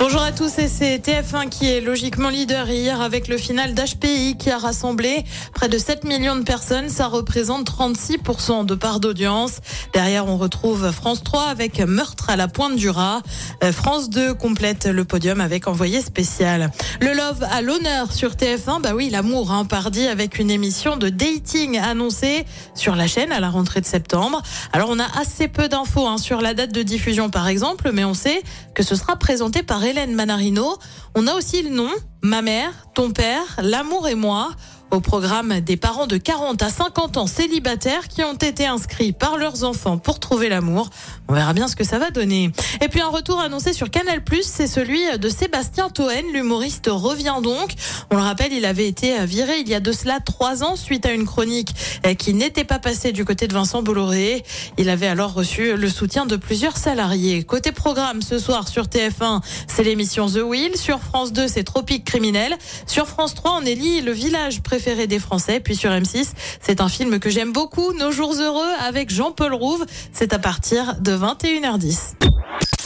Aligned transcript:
Bonjour 0.00 0.22
à 0.22 0.30
tous 0.30 0.60
et 0.60 0.68
c'est 0.68 0.98
TF1 0.98 1.48
qui 1.48 1.66
est 1.66 1.80
logiquement 1.80 2.28
leader 2.28 2.70
hier 2.70 3.00
avec 3.00 3.26
le 3.26 3.36
final 3.36 3.74
d'HPI 3.74 4.36
qui 4.38 4.48
a 4.48 4.56
rassemblé 4.56 5.24
près 5.52 5.68
de 5.68 5.76
7 5.76 6.04
millions 6.04 6.36
de 6.36 6.44
personnes. 6.44 6.88
Ça 6.88 7.08
représente 7.08 7.68
36% 7.68 8.64
de 8.64 8.76
part 8.76 9.00
d'audience. 9.00 9.58
Derrière, 9.92 10.28
on 10.28 10.36
retrouve 10.36 10.92
France 10.92 11.24
3 11.24 11.48
avec 11.48 11.80
Meurtre 11.80 12.30
à 12.30 12.36
la 12.36 12.46
pointe 12.46 12.76
du 12.76 12.88
rat. 12.88 13.22
Euh, 13.64 13.72
France 13.72 14.08
2 14.08 14.34
complète 14.34 14.86
le 14.86 15.04
podium 15.04 15.40
avec 15.40 15.66
Envoyé 15.66 16.00
spécial. 16.00 16.70
Le 17.00 17.12
Love 17.12 17.44
à 17.50 17.60
l'honneur 17.60 18.12
sur 18.12 18.34
TF1. 18.34 18.80
Bah 18.80 18.92
oui, 18.94 19.10
l'amour, 19.10 19.50
hein, 19.50 19.64
pardi 19.64 20.06
avec 20.06 20.38
une 20.38 20.52
émission 20.52 20.96
de 20.96 21.08
dating 21.08 21.76
annoncée 21.76 22.46
sur 22.76 22.94
la 22.94 23.08
chaîne 23.08 23.32
à 23.32 23.40
la 23.40 23.50
rentrée 23.50 23.80
de 23.80 23.86
septembre. 23.86 24.42
Alors 24.72 24.90
on 24.90 25.00
a 25.00 25.18
assez 25.20 25.48
peu 25.48 25.68
d'infos 25.68 26.06
hein, 26.06 26.18
sur 26.18 26.40
la 26.40 26.54
date 26.54 26.70
de 26.70 26.84
diffusion 26.84 27.30
par 27.30 27.48
exemple, 27.48 27.90
mais 27.92 28.04
on 28.04 28.14
sait 28.14 28.44
que 28.74 28.84
ce 28.84 28.94
sera 28.94 29.16
présenté 29.16 29.64
par 29.64 29.87
Hélène 29.88 30.14
Manarino. 30.14 30.76
On 31.14 31.26
a 31.26 31.34
aussi 31.34 31.62
le 31.62 31.70
nom, 31.70 31.90
ma 32.22 32.42
mère, 32.42 32.72
ton 32.94 33.10
père, 33.10 33.42
l'amour 33.62 34.06
et 34.06 34.14
moi. 34.14 34.50
Au 34.90 35.00
programme 35.00 35.60
des 35.60 35.76
parents 35.76 36.06
de 36.06 36.16
40 36.16 36.62
à 36.62 36.70
50 36.70 37.18
ans 37.18 37.26
célibataires 37.26 38.08
qui 38.08 38.24
ont 38.24 38.32
été 38.32 38.66
inscrits 38.66 39.12
par 39.12 39.36
leurs 39.36 39.64
enfants 39.64 39.98
pour 39.98 40.18
trouver 40.18 40.48
l'amour. 40.48 40.88
On 41.28 41.34
verra 41.34 41.52
bien 41.52 41.68
ce 41.68 41.76
que 41.76 41.84
ça 41.84 41.98
va 41.98 42.10
donner. 42.10 42.50
Et 42.80 42.88
puis 42.88 43.02
un 43.02 43.08
retour 43.08 43.38
annoncé 43.38 43.74
sur 43.74 43.90
Canal+, 43.90 44.22
c'est 44.42 44.66
celui 44.66 45.02
de 45.18 45.28
Sébastien 45.28 45.90
Toen. 45.90 46.08
L'humoriste 46.32 46.88
revient 46.90 47.36
donc. 47.42 47.74
On 48.10 48.16
le 48.16 48.22
rappelle, 48.22 48.54
il 48.54 48.64
avait 48.64 48.88
été 48.88 49.26
viré 49.26 49.58
il 49.58 49.68
y 49.68 49.74
a 49.74 49.80
de 49.80 49.92
cela 49.92 50.20
trois 50.20 50.64
ans 50.64 50.74
suite 50.74 51.04
à 51.04 51.12
une 51.12 51.26
chronique 51.26 51.74
qui 52.16 52.32
n'était 52.32 52.64
pas 52.64 52.78
passée 52.78 53.12
du 53.12 53.26
côté 53.26 53.46
de 53.46 53.52
Vincent 53.52 53.82
Bolloré. 53.82 54.42
Il 54.78 54.88
avait 54.88 55.06
alors 55.06 55.34
reçu 55.34 55.76
le 55.76 55.88
soutien 55.90 56.24
de 56.24 56.36
plusieurs 56.36 56.78
salariés. 56.78 57.42
Côté 57.42 57.72
programme, 57.72 58.22
ce 58.22 58.38
soir 58.38 58.66
sur 58.68 58.84
TF1, 58.84 59.42
c'est 59.66 59.84
l'émission 59.84 60.28
The 60.28 60.40
Wheel. 60.42 60.78
Sur 60.78 61.00
France 61.00 61.34
2, 61.34 61.46
c'est 61.46 61.64
Tropique 61.64 62.06
criminel. 62.06 62.56
Sur 62.86 63.06
France 63.06 63.34
3, 63.34 63.58
on 63.60 63.66
élit 63.66 64.00
le 64.00 64.12
village 64.12 64.62
préféré 64.78 65.08
des 65.08 65.18
Français. 65.18 65.58
Puis 65.58 65.74
sur 65.74 65.90
M6, 65.90 66.28
c'est 66.60 66.80
un 66.80 66.88
film 66.88 67.18
que 67.18 67.30
j'aime 67.30 67.52
beaucoup, 67.52 67.92
Nos 67.94 68.12
jours 68.12 68.34
heureux, 68.34 68.70
avec 68.86 69.10
Jean-Paul 69.10 69.52
Rouve. 69.52 69.84
C'est 70.12 70.32
à 70.32 70.38
partir 70.38 70.94
de 71.00 71.16
21h10. 71.16 72.14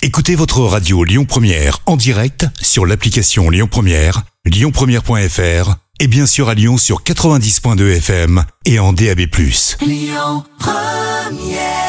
Écoutez 0.01 0.35
votre 0.35 0.61
radio 0.63 1.05
Lyon 1.05 1.27
Première 1.27 1.81
en 1.85 1.97
direct 1.99 2.47
sur 2.63 2.87
l'application 2.87 3.51
Lyon 3.51 3.69
Première, 3.71 4.23
lyonpremière.fr 4.47 5.75
et 6.01 6.07
bien 6.07 6.25
sûr 6.25 6.49
à 6.49 6.55
Lyon 6.55 6.79
sur 6.79 7.03
90.2 7.03 7.97
FM 7.99 8.43
et 8.65 8.79
en 8.79 8.95
DAB+. 8.95 9.21
Lyon 9.83 10.45
Première 10.59 11.82